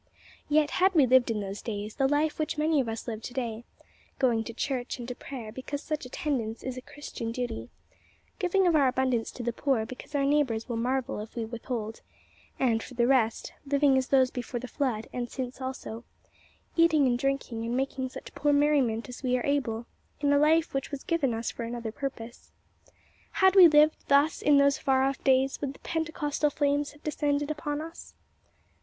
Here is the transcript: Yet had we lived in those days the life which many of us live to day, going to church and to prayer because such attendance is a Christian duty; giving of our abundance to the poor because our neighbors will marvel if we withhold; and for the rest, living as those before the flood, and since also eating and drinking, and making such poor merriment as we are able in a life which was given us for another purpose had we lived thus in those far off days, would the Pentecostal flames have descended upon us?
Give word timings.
Yet 0.49 0.71
had 0.71 0.95
we 0.95 1.05
lived 1.05 1.29
in 1.29 1.41
those 1.41 1.61
days 1.61 1.97
the 1.97 2.07
life 2.07 2.39
which 2.39 2.57
many 2.57 2.79
of 2.79 2.89
us 2.89 3.07
live 3.07 3.21
to 3.21 3.33
day, 3.35 3.65
going 4.17 4.43
to 4.45 4.51
church 4.51 4.97
and 4.97 5.07
to 5.07 5.13
prayer 5.13 5.51
because 5.51 5.83
such 5.83 6.07
attendance 6.07 6.63
is 6.63 6.75
a 6.75 6.81
Christian 6.81 7.31
duty; 7.31 7.69
giving 8.39 8.65
of 8.65 8.75
our 8.75 8.87
abundance 8.87 9.29
to 9.33 9.43
the 9.43 9.53
poor 9.53 9.85
because 9.85 10.15
our 10.15 10.25
neighbors 10.25 10.67
will 10.67 10.75
marvel 10.77 11.19
if 11.19 11.35
we 11.35 11.45
withhold; 11.45 12.01
and 12.57 12.81
for 12.81 12.95
the 12.95 13.05
rest, 13.05 13.53
living 13.63 13.95
as 13.95 14.07
those 14.07 14.31
before 14.31 14.59
the 14.59 14.67
flood, 14.67 15.07
and 15.13 15.29
since 15.29 15.61
also 15.61 16.03
eating 16.75 17.05
and 17.05 17.19
drinking, 17.19 17.63
and 17.63 17.77
making 17.77 18.09
such 18.09 18.33
poor 18.33 18.51
merriment 18.51 19.07
as 19.07 19.21
we 19.21 19.37
are 19.37 19.45
able 19.45 19.85
in 20.19 20.33
a 20.33 20.39
life 20.39 20.73
which 20.73 20.89
was 20.89 21.03
given 21.03 21.31
us 21.31 21.51
for 21.51 21.61
another 21.61 21.91
purpose 21.91 22.51
had 23.33 23.55
we 23.55 23.67
lived 23.67 23.97
thus 24.07 24.41
in 24.41 24.57
those 24.57 24.79
far 24.79 25.03
off 25.03 25.23
days, 25.23 25.61
would 25.61 25.73
the 25.75 25.79
Pentecostal 25.81 26.49
flames 26.49 26.93
have 26.93 27.03
descended 27.03 27.51
upon 27.51 27.79
us? 27.81 28.15